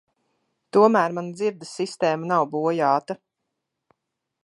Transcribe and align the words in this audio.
Tomēr 0.77 1.13
mana 1.17 1.35
dzirdes 1.35 1.75
sistēma 1.81 2.31
nav 2.33 2.49
bojāta. 2.57 3.21